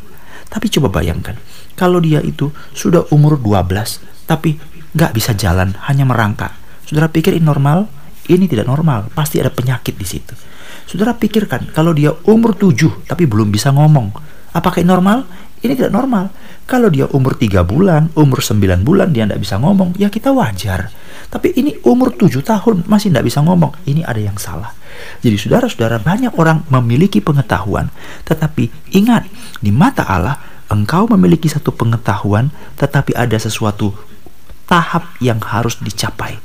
Tapi 0.51 0.67
coba 0.67 0.99
bayangkan, 0.99 1.39
kalau 1.79 2.03
dia 2.03 2.19
itu 2.19 2.51
sudah 2.75 3.07
umur 3.15 3.39
12 3.39 4.27
tapi 4.27 4.59
nggak 4.91 5.11
bisa 5.15 5.31
jalan, 5.31 5.71
hanya 5.87 6.03
merangkak. 6.03 6.51
Saudara 6.83 7.07
pikir 7.07 7.31
ini 7.31 7.47
normal? 7.47 7.87
Ini 8.27 8.45
tidak 8.51 8.67
normal, 8.67 9.07
pasti 9.15 9.39
ada 9.39 9.47
penyakit 9.47 9.95
di 9.95 10.03
situ. 10.03 10.35
Saudara 10.83 11.15
pikirkan, 11.15 11.71
kalau 11.71 11.95
dia 11.95 12.11
umur 12.27 12.51
7 12.59 13.07
tapi 13.07 13.23
belum 13.23 13.47
bisa 13.47 13.71
ngomong, 13.71 14.11
apakah 14.51 14.83
ini 14.83 14.91
normal? 14.91 15.23
Ini 15.61 15.77
tidak 15.77 15.93
normal. 15.93 16.33
Kalau 16.65 16.89
dia 16.89 17.05
umur 17.13 17.37
3 17.37 17.61
bulan, 17.61 18.09
umur 18.17 18.41
9 18.41 18.81
bulan 18.81 19.13
dia 19.13 19.29
tidak 19.29 19.41
bisa 19.45 19.61
ngomong, 19.61 19.93
ya 19.97 20.09
kita 20.09 20.33
wajar. 20.33 20.89
Tapi 21.29 21.53
ini 21.53 21.77
umur 21.85 22.17
7 22.17 22.41
tahun 22.41 22.89
masih 22.89 23.13
tidak 23.13 23.29
bisa 23.29 23.39
ngomong, 23.45 23.71
ini 23.85 24.01
ada 24.01 24.17
yang 24.17 24.35
salah. 24.41 24.73
Jadi 25.21 25.37
saudara-saudara 25.37 26.01
banyak 26.01 26.33
orang 26.35 26.65
memiliki 26.67 27.21
pengetahuan, 27.21 27.93
tetapi 28.25 28.73
ingat 28.97 29.29
di 29.61 29.69
mata 29.69 30.03
Allah 30.05 30.41
engkau 30.71 31.05
memiliki 31.11 31.51
satu 31.51 31.75
pengetahuan, 31.75 32.49
tetapi 32.79 33.13
ada 33.13 33.37
sesuatu 33.37 33.93
tahap 34.65 35.13
yang 35.19 35.37
harus 35.43 35.77
dicapai. 35.83 36.39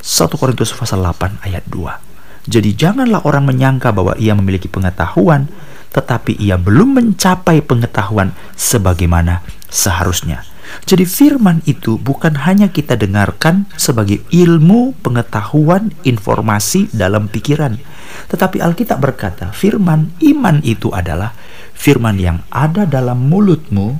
1 0.00 0.38
Korintus 0.38 0.72
pasal 0.72 1.04
8 1.04 1.44
ayat 1.44 1.62
2. 1.68 2.50
Jadi 2.50 2.78
janganlah 2.78 3.26
orang 3.26 3.42
menyangka 3.42 3.90
bahwa 3.90 4.14
ia 4.16 4.32
memiliki 4.32 4.70
pengetahuan, 4.70 5.50
tetapi 5.96 6.36
ia 6.36 6.60
belum 6.60 7.00
mencapai 7.00 7.64
pengetahuan 7.64 8.36
sebagaimana 8.52 9.40
seharusnya. 9.72 10.44
Jadi 10.84 11.08
firman 11.08 11.64
itu 11.64 11.96
bukan 11.96 12.44
hanya 12.44 12.68
kita 12.68 12.98
dengarkan 12.98 13.70
sebagai 13.78 14.20
ilmu, 14.28 14.98
pengetahuan, 15.00 15.94
informasi 16.04 16.90
dalam 16.92 17.32
pikiran. 17.32 17.80
Tetapi 18.28 18.60
Alkitab 18.60 18.98
berkata, 19.00 19.54
firman 19.56 20.12
iman 20.20 20.60
itu 20.66 20.92
adalah 20.92 21.32
firman 21.72 22.18
yang 22.20 22.42
ada 22.50 22.84
dalam 22.84 23.30
mulutmu 23.30 23.96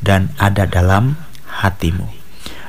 dan 0.00 0.32
ada 0.40 0.64
dalam 0.64 1.18
hatimu. 1.60 2.06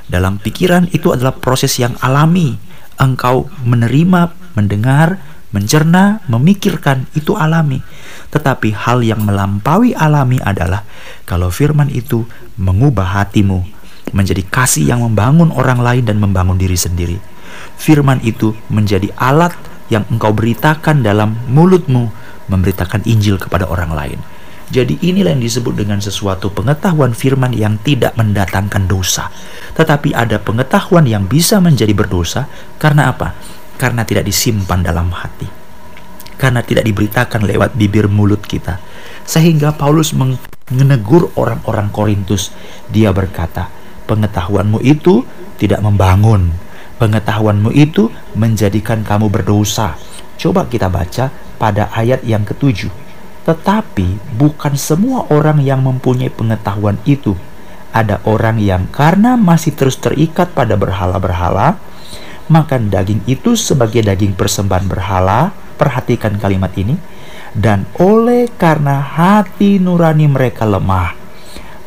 Dalam 0.05 0.37
pikiran 0.37 0.89
itu 0.93 1.13
adalah 1.13 1.33
proses 1.37 1.77
yang 1.81 1.97
alami. 2.01 2.57
Engkau 2.95 3.51
menerima, 3.67 4.31
mendengar, 4.55 5.19
mencerna, 5.51 6.23
memikirkan 6.29 7.05
itu 7.13 7.37
alami. 7.37 7.83
Tetapi 8.33 8.73
hal 8.73 9.05
yang 9.05 9.21
melampaui 9.25 9.93
alami 9.93 10.41
adalah 10.41 10.85
kalau 11.27 11.53
firman 11.53 11.91
itu 11.91 12.25
mengubah 12.57 13.21
hatimu 13.21 13.65
menjadi 14.13 14.45
kasih 14.47 14.95
yang 14.95 15.01
membangun 15.01 15.49
orang 15.51 15.81
lain 15.81 16.03
dan 16.05 16.21
membangun 16.21 16.55
diri 16.55 16.77
sendiri. 16.77 17.17
Firman 17.75 18.21
itu 18.23 18.53
menjadi 18.71 19.09
alat 19.17 19.55
yang 19.89 20.05
engkau 20.09 20.33
beritakan 20.33 21.05
dalam 21.05 21.37
mulutmu 21.49 22.09
memberitakan 22.49 23.05
Injil 23.05 23.41
kepada 23.41 23.65
orang 23.65 23.91
lain. 23.93 24.19
Jadi 24.65 24.97
inilah 25.05 25.37
yang 25.37 25.45
disebut 25.45 25.77
dengan 25.77 26.01
sesuatu 26.01 26.49
pengetahuan 26.49 27.13
firman 27.13 27.53
yang 27.53 27.77
tidak 27.85 28.17
mendatangkan 28.17 28.89
dosa. 28.89 29.29
Tetapi 29.77 30.17
ada 30.17 30.41
pengetahuan 30.41 31.05
yang 31.05 31.29
bisa 31.29 31.61
menjadi 31.61 31.93
berdosa 31.93 32.49
karena 32.81 33.13
apa? 33.13 33.37
Karena 33.75 34.07
tidak 34.07 34.27
disimpan 34.27 34.81
dalam 34.83 35.11
hati. 35.11 35.47
Karena 36.35 36.63
tidak 36.63 36.83
diberitakan 36.87 37.43
lewat 37.43 37.75
bibir 37.75 38.07
mulut 38.07 38.43
kita. 38.43 38.79
Sehingga 39.23 39.75
Paulus 39.75 40.15
menegur 40.71 41.31
orang-orang 41.35 41.91
Korintus. 41.91 42.51
Dia 42.91 43.11
berkata, 43.15 43.67
pengetahuanmu 44.07 44.83
itu 44.83 45.23
tidak 45.59 45.83
membangun. 45.83 46.51
Pengetahuanmu 46.95 47.75
itu 47.75 48.07
menjadikan 48.35 49.03
kamu 49.03 49.27
berdosa. 49.27 49.99
Coba 50.35 50.67
kita 50.67 50.87
baca 50.91 51.31
pada 51.59 51.91
ayat 51.95 52.23
yang 52.27 52.43
ketujuh 52.43 53.05
tetapi 53.45 54.17
bukan 54.35 54.73
semua 54.73 55.29
orang 55.29 55.61
yang 55.61 55.85
mempunyai 55.85 56.33
pengetahuan 56.33 56.97
itu. 57.05 57.37
Ada 57.93 58.19
orang 58.27 58.59
yang 58.59 58.89
karena 58.91 59.39
masih 59.39 59.71
terus 59.71 59.95
terikat 59.95 60.51
pada 60.51 60.75
berhala-berhala, 60.75 61.79
makan 62.51 62.93
daging 62.93 63.25
itu 63.25 63.53
sebagai 63.57 64.05
daging 64.05 64.37
persembahan 64.37 64.85
berhala. 64.87 65.51
Perhatikan 65.75 66.39
kalimat 66.39 66.71
ini. 66.79 66.95
Dan 67.55 67.87
oleh 67.99 68.51
karena 68.55 68.99
hati 68.99 69.79
nurani 69.79 70.27
mereka 70.27 70.67
lemah, 70.67 71.15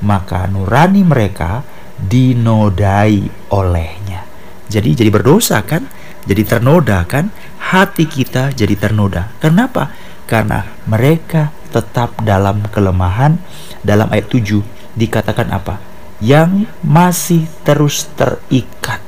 maka 0.00 0.48
nurani 0.48 1.04
mereka 1.04 1.60
dinodai 2.00 3.28
olehnya. 3.52 4.24
Jadi 4.68 4.96
jadi 4.96 5.10
berdosa 5.12 5.60
kan? 5.64 5.84
Jadi 6.24 6.42
ternoda 6.44 7.04
kan? 7.04 7.28
Hati 7.60 8.08
kita 8.08 8.52
jadi 8.56 8.76
ternoda. 8.80 9.32
Kenapa? 9.40 9.92
karena 10.28 10.68
mereka 10.84 11.50
tetap 11.72 12.12
dalam 12.20 12.60
kelemahan 12.68 13.40
dalam 13.80 14.12
ayat 14.12 14.28
7 14.28 14.60
dikatakan 14.92 15.48
apa 15.48 15.80
yang 16.20 16.68
masih 16.84 17.48
terus 17.64 18.04
terikat 18.12 19.00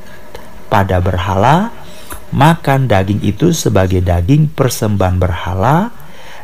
pada 0.71 1.03
berhala 1.03 1.75
makan 2.31 2.87
daging 2.87 3.19
itu 3.27 3.51
sebagai 3.51 3.99
daging 3.99 4.47
persembahan 4.55 5.19
berhala 5.19 5.91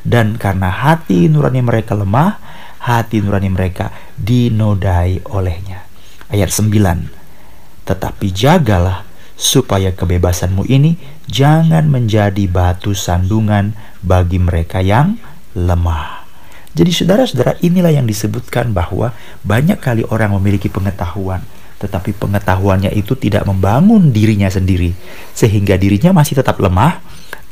dan 0.04 0.36
karena 0.36 0.68
hati 0.68 1.32
nurani 1.32 1.64
mereka 1.64 1.96
lemah 1.96 2.36
hati 2.84 3.24
nurani 3.24 3.48
mereka 3.48 3.96
dinodai 4.20 5.24
olehnya 5.32 5.88
ayat 6.28 6.52
9 6.52 7.88
tetapi 7.88 8.28
jagalah 8.36 9.08
supaya 9.40 9.96
kebebasanmu 9.96 10.68
ini 10.68 11.00
jangan 11.30 11.88
menjadi 11.88 12.44
batu 12.52 12.92
sandungan 12.98 13.78
bagi 14.02 14.42
mereka 14.42 14.82
yang 14.82 15.16
lemah. 15.54 16.26
Jadi 16.74 16.92
saudara-saudara 16.94 17.58
inilah 17.62 17.94
yang 17.94 18.06
disebutkan 18.06 18.74
bahwa 18.74 19.14
banyak 19.46 19.78
kali 19.78 20.04
orang 20.10 20.34
memiliki 20.38 20.70
pengetahuan 20.70 21.42
tetapi 21.78 22.18
pengetahuannya 22.18 22.90
itu 22.98 23.14
tidak 23.14 23.46
membangun 23.46 24.10
dirinya 24.10 24.50
sendiri 24.50 24.94
sehingga 25.34 25.78
dirinya 25.78 26.14
masih 26.14 26.42
tetap 26.42 26.58
lemah, 26.58 27.02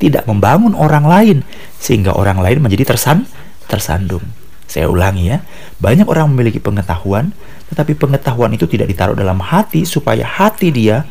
tidak 0.01 0.25
membangun 0.25 0.73
orang 0.73 1.05
lain 1.05 1.37
sehingga 1.77 2.13
orang 2.17 2.41
lain 2.41 2.59
menjadi 2.61 2.95
tersan 2.95 3.29
tersandung. 3.69 4.25
Saya 4.65 4.89
ulangi 4.89 5.29
ya, 5.29 5.45
banyak 5.77 6.09
orang 6.09 6.33
memiliki 6.33 6.57
pengetahuan 6.57 7.29
tetapi 7.69 7.97
pengetahuan 7.97 8.53
itu 8.53 8.69
tidak 8.69 8.89
ditaruh 8.93 9.17
dalam 9.17 9.41
hati 9.41 9.85
supaya 9.89 10.25
hati 10.25 10.69
dia 10.69 11.05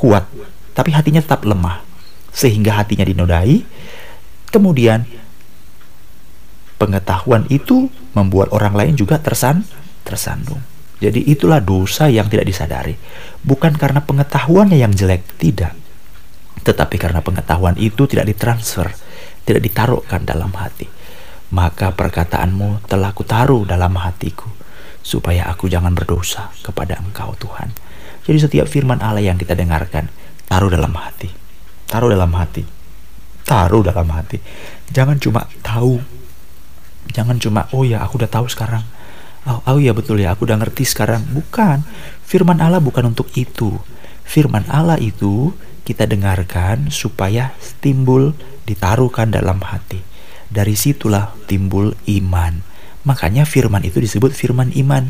kuat, 0.00 0.24
tapi 0.72 0.96
hatinya 0.96 1.20
tetap 1.20 1.44
lemah, 1.44 1.84
sehingga 2.32 2.80
hatinya 2.80 3.04
dinodai. 3.04 3.60
Kemudian, 4.48 5.04
pengetahuan 6.80 7.44
itu 7.52 7.92
membuat 8.16 8.48
orang 8.56 8.72
lain 8.72 8.94
juga 8.96 9.20
tersan 9.20 9.68
tersandung. 10.02 10.69
Jadi 11.00 11.32
itulah 11.32 11.64
dosa 11.64 12.12
yang 12.12 12.28
tidak 12.28 12.44
disadari. 12.44 12.92
Bukan 13.40 13.80
karena 13.80 14.04
pengetahuannya 14.04 14.76
yang 14.76 14.92
jelek, 14.92 15.24
tidak. 15.40 15.72
Tetapi 16.60 17.00
karena 17.00 17.24
pengetahuan 17.24 17.72
itu 17.80 18.04
tidak 18.04 18.28
ditransfer, 18.28 18.92
tidak 19.48 19.64
ditaruhkan 19.64 20.28
dalam 20.28 20.52
hati. 20.52 20.84
Maka 21.56 21.96
perkataanmu 21.96 22.84
telah 22.84 23.16
kutaruh 23.16 23.64
dalam 23.64 23.96
hatiku, 23.96 24.46
supaya 25.00 25.48
aku 25.48 25.72
jangan 25.72 25.96
berdosa 25.96 26.52
kepada 26.60 27.00
engkau 27.00 27.32
Tuhan. 27.40 27.72
Jadi 28.28 28.38
setiap 28.38 28.68
firman 28.68 29.00
Allah 29.00 29.24
yang 29.24 29.40
kita 29.40 29.56
dengarkan, 29.56 30.12
taruh 30.46 30.68
dalam 30.68 30.92
hati. 30.92 31.32
Taruh 31.88 32.12
dalam 32.12 32.30
hati. 32.36 32.62
Taruh 33.42 33.82
dalam 33.82 34.06
hati. 34.12 34.38
Jangan 34.92 35.16
cuma 35.16 35.48
tahu. 35.64 35.98
Jangan 37.10 37.40
cuma, 37.40 37.66
oh 37.72 37.82
ya 37.82 38.04
aku 38.04 38.20
udah 38.20 38.30
tahu 38.30 38.46
sekarang. 38.46 38.84
Oh, 39.48 39.64
oh 39.64 39.78
iya 39.80 39.96
betul 39.96 40.20
ya, 40.20 40.36
aku 40.36 40.44
udah 40.44 40.60
ngerti 40.60 40.84
sekarang. 40.84 41.24
Bukan, 41.32 41.80
firman 42.28 42.60
Allah 42.60 42.82
bukan 42.82 43.08
untuk 43.16 43.32
itu. 43.32 43.80
Firman 44.28 44.68
Allah 44.68 45.00
itu 45.00 45.56
kita 45.88 46.04
dengarkan 46.04 46.92
supaya 46.92 47.56
timbul 47.80 48.36
ditaruhkan 48.68 49.32
dalam 49.32 49.64
hati. 49.64 50.04
Dari 50.50 50.76
situlah 50.76 51.32
timbul 51.48 51.96
iman. 52.04 52.60
Makanya 53.08 53.48
firman 53.48 53.80
itu 53.80 53.96
disebut 53.96 54.36
firman 54.36 54.76
iman. 54.76 55.08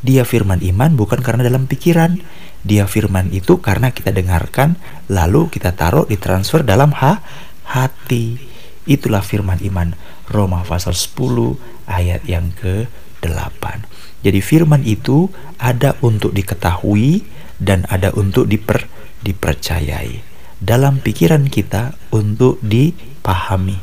Dia 0.00 0.22
firman 0.22 0.62
iman 0.62 0.94
bukan 0.94 1.18
karena 1.18 1.42
dalam 1.42 1.66
pikiran. 1.66 2.22
Dia 2.62 2.86
firman 2.86 3.34
itu 3.34 3.58
karena 3.58 3.90
kita 3.90 4.14
dengarkan 4.14 4.78
lalu 5.10 5.50
kita 5.50 5.74
taruh 5.74 6.06
ditransfer 6.06 6.62
dalam 6.62 6.94
ha 7.02 7.18
hati. 7.66 8.38
Itulah 8.86 9.26
firman 9.26 9.58
iman. 9.66 9.98
Roma 10.30 10.62
pasal 10.62 10.94
10 10.94 11.58
ayat 11.90 12.22
yang 12.30 12.54
ke-8. 13.22 13.64
Jadi 14.26 14.40
firman 14.42 14.82
itu 14.82 15.30
ada 15.56 15.94
untuk 16.02 16.34
diketahui 16.34 17.22
dan 17.62 17.86
ada 17.86 18.10
untuk 18.18 18.50
diper, 18.50 18.90
dipercayai. 19.22 20.22
Dalam 20.62 20.98
pikiran 20.98 21.46
kita 21.46 21.94
untuk 22.10 22.58
dipahami. 22.62 23.78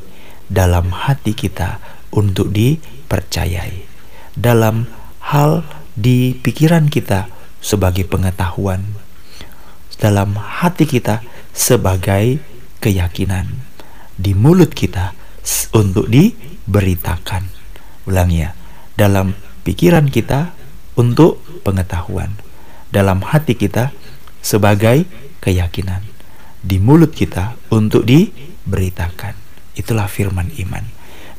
Dalam 0.51 0.91
hati 0.91 1.35
kita 1.35 1.79
untuk 2.11 2.51
dipercayai. 2.51 3.87
Dalam 4.35 4.87
hal 5.31 5.63
di 5.95 6.35
pikiran 6.35 6.87
kita 6.87 7.27
sebagai 7.59 8.07
pengetahuan. 8.07 8.95
Dalam 9.99 10.39
hati 10.39 10.87
kita 10.87 11.19
sebagai 11.51 12.39
keyakinan 12.79 13.51
di 14.15 14.31
mulut 14.31 14.71
kita 14.71 15.11
untuk 15.75 16.07
diberitakan. 16.07 17.51
Ulangi 18.07 18.47
ya, 18.47 18.55
dalam 18.99 19.31
pikiran 19.63 20.11
kita 20.11 20.51
untuk 20.99 21.39
pengetahuan, 21.63 22.35
dalam 22.91 23.23
hati 23.23 23.55
kita 23.55 23.95
sebagai 24.43 25.07
keyakinan, 25.39 26.03
di 26.59 26.83
mulut 26.83 27.15
kita 27.15 27.55
untuk 27.71 28.03
diberitakan. 28.03 29.39
Itulah 29.79 30.11
firman 30.11 30.51
iman. 30.67 30.83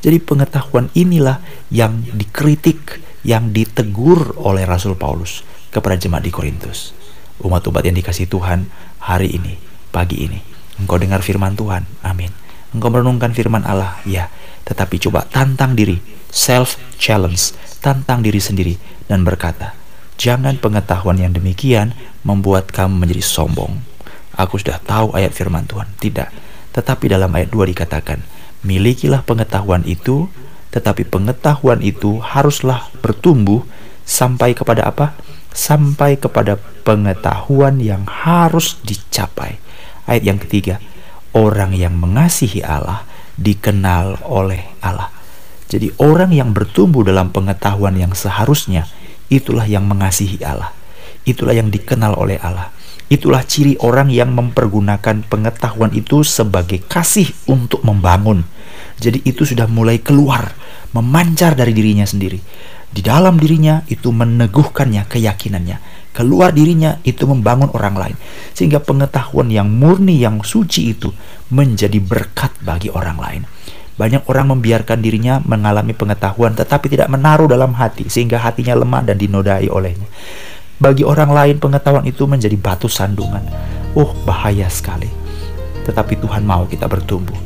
Jadi 0.01 0.17
pengetahuan 0.17 0.89
inilah 0.97 1.45
yang 1.69 2.01
dikritik, 2.17 3.05
yang 3.21 3.53
ditegur 3.53 4.33
oleh 4.41 4.65
Rasul 4.65 4.97
Paulus 4.97 5.45
kepada 5.69 6.01
jemaat 6.01 6.25
di 6.25 6.33
Korintus. 6.33 6.97
Umat 7.45 7.69
umat 7.69 7.85
yang 7.85 8.01
dikasih 8.01 8.25
Tuhan 8.25 8.65
hari 9.05 9.37
ini, 9.37 9.61
pagi 9.93 10.25
ini. 10.25 10.41
Engkau 10.81 10.97
dengar 10.97 11.21
firman 11.21 11.53
Tuhan. 11.53 11.85
Amin. 12.01 12.33
Engkau 12.73 12.89
merenungkan 12.89 13.37
firman 13.37 13.69
Allah, 13.69 14.01
ya. 14.09 14.33
Tetapi 14.65 14.97
coba 15.05 15.29
tantang 15.29 15.77
diri, 15.77 16.01
self 16.31 16.79
challenge, 16.97 17.55
tantang 17.83 18.23
diri 18.23 18.39
sendiri 18.39 18.75
dan 19.11 19.27
berkata, 19.27 19.75
jangan 20.17 20.57
pengetahuan 20.57 21.19
yang 21.19 21.35
demikian 21.35 21.93
membuat 22.23 22.71
kamu 22.71 23.07
menjadi 23.07 23.25
sombong. 23.27 23.83
Aku 24.39 24.57
sudah 24.57 24.79
tahu 24.81 25.13
ayat 25.13 25.35
firman 25.35 25.67
Tuhan. 25.67 25.91
Tidak. 25.99 26.29
Tetapi 26.71 27.11
dalam 27.11 27.29
ayat 27.35 27.51
2 27.51 27.67
dikatakan, 27.75 28.23
milikilah 28.63 29.27
pengetahuan 29.27 29.83
itu, 29.85 30.31
tetapi 30.71 31.03
pengetahuan 31.05 31.83
itu 31.83 32.23
haruslah 32.23 32.89
bertumbuh 33.03 33.67
sampai 34.07 34.55
kepada 34.55 34.87
apa? 34.87 35.19
Sampai 35.51 36.15
kepada 36.15 36.55
pengetahuan 36.87 37.83
yang 37.83 38.07
harus 38.07 38.79
dicapai. 38.87 39.59
Ayat 40.07 40.23
yang 40.23 40.39
ketiga, 40.39 40.79
orang 41.35 41.75
yang 41.75 41.99
mengasihi 41.99 42.63
Allah 42.63 43.03
dikenal 43.35 44.23
oleh 44.31 44.63
Allah. 44.79 45.20
Jadi 45.71 45.95
orang 46.03 46.35
yang 46.35 46.51
bertumbuh 46.51 47.07
dalam 47.07 47.31
pengetahuan 47.31 47.95
yang 47.95 48.11
seharusnya 48.11 48.91
itulah 49.31 49.65
yang 49.71 49.87
mengasihi 49.87 50.43
Allah. 50.43 50.75
Itulah 51.23 51.55
yang 51.55 51.71
dikenal 51.71 52.19
oleh 52.19 52.43
Allah. 52.43 52.75
Itulah 53.07 53.47
ciri 53.47 53.79
orang 53.79 54.11
yang 54.11 54.35
mempergunakan 54.35 55.27
pengetahuan 55.31 55.95
itu 55.95 56.27
sebagai 56.27 56.83
kasih 56.83 57.31
untuk 57.47 57.87
membangun. 57.87 58.43
Jadi 58.99 59.23
itu 59.23 59.47
sudah 59.47 59.71
mulai 59.71 60.03
keluar, 60.03 60.51
memancar 60.91 61.55
dari 61.55 61.71
dirinya 61.71 62.07
sendiri. 62.07 62.43
Di 62.91 63.07
dalam 63.07 63.39
dirinya 63.39 63.87
itu 63.87 64.11
meneguhkannya 64.11 65.07
keyakinannya 65.07 66.01
keluar 66.11 66.51
dirinya 66.51 66.99
itu 67.07 67.23
membangun 67.25 67.71
orang 67.71 67.95
lain 67.95 68.17
sehingga 68.53 68.83
pengetahuan 68.83 69.47
yang 69.47 69.71
murni 69.71 70.19
yang 70.19 70.43
suci 70.43 70.91
itu 70.91 71.15
menjadi 71.55 72.03
berkat 72.03 72.51
bagi 72.67 72.91
orang 72.91 73.19
lain 73.19 73.43
banyak 74.01 74.25
orang 74.33 74.57
membiarkan 74.57 75.05
dirinya 75.05 75.45
mengalami 75.45 75.93
pengetahuan 75.93 76.57
tetapi 76.57 76.89
tidak 76.89 77.13
menaruh 77.13 77.45
dalam 77.45 77.77
hati 77.77 78.09
sehingga 78.09 78.41
hatinya 78.41 78.73
lemah 78.81 79.05
dan 79.05 79.21
dinodai 79.21 79.69
olehnya 79.69 80.09
bagi 80.81 81.05
orang 81.05 81.29
lain 81.29 81.57
pengetahuan 81.61 82.09
itu 82.09 82.25
menjadi 82.25 82.57
batu 82.57 82.89
sandungan 82.89 83.45
oh 83.93 84.17
bahaya 84.25 84.73
sekali 84.73 85.13
tetapi 85.85 86.17
Tuhan 86.17 86.49
mau 86.49 86.65
kita 86.65 86.89
bertumbuh 86.89 87.37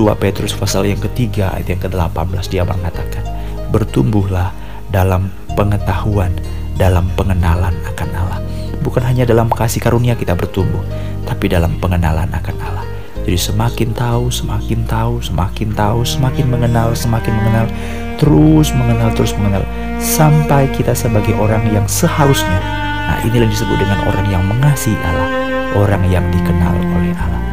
2 0.00 0.08
Petrus 0.16 0.56
pasal 0.56 0.88
yang 0.88 1.02
ketiga 1.12 1.52
ayat 1.52 1.76
yang 1.76 1.82
ke-18 1.84 2.44
dia 2.48 2.64
mengatakan 2.64 3.20
bertumbuhlah 3.68 4.56
dalam 4.88 5.28
pengetahuan 5.52 6.32
dalam 6.78 7.10
pengenalan 7.18 7.74
akan 7.90 8.08
Allah. 8.14 8.40
Bukan 8.80 9.02
hanya 9.02 9.26
dalam 9.26 9.50
kasih 9.50 9.82
karunia 9.82 10.14
kita 10.14 10.38
bertumbuh, 10.38 10.80
tapi 11.26 11.50
dalam 11.50 11.74
pengenalan 11.82 12.30
akan 12.30 12.56
Allah. 12.62 12.86
Jadi 13.28 13.36
semakin 13.44 13.92
tahu, 13.92 14.32
semakin 14.32 14.88
tahu, 14.88 15.20
semakin 15.20 15.68
tahu, 15.76 16.00
semakin 16.00 16.48
mengenal, 16.48 16.96
semakin 16.96 17.28
mengenal, 17.36 17.66
terus 18.16 18.72
mengenal, 18.72 19.12
terus 19.12 19.36
mengenal, 19.36 19.68
sampai 20.00 20.64
kita 20.72 20.96
sebagai 20.96 21.36
orang 21.36 21.60
yang 21.68 21.84
seharusnya. 21.84 22.56
Nah 23.04 23.20
inilah 23.28 23.52
disebut 23.52 23.76
dengan 23.76 24.00
orang 24.08 24.32
yang 24.32 24.40
mengasihi 24.48 24.96
Allah, 25.04 25.28
orang 25.76 26.08
yang 26.08 26.24
dikenal 26.32 26.72
oleh 26.72 27.12
Allah. 27.20 27.47